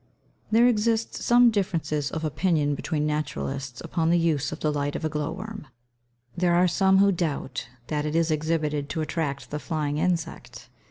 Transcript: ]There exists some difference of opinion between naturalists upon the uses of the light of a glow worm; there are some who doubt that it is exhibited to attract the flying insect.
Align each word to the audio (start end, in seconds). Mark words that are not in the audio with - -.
]There 0.51 0.65
exists 0.67 1.23
some 1.23 1.51
difference 1.51 1.91
of 2.09 2.23
opinion 2.25 2.73
between 2.73 3.05
naturalists 3.05 3.81
upon 3.81 4.09
the 4.09 4.17
uses 4.17 4.51
of 4.51 4.59
the 4.61 4.71
light 4.73 4.95
of 4.95 5.05
a 5.05 5.09
glow 5.09 5.31
worm; 5.31 5.67
there 6.35 6.55
are 6.55 6.67
some 6.67 6.97
who 6.97 7.11
doubt 7.11 7.67
that 7.85 8.03
it 8.07 8.15
is 8.15 8.31
exhibited 8.31 8.89
to 8.89 9.01
attract 9.01 9.51
the 9.51 9.59
flying 9.59 9.99
insect. 9.99 10.69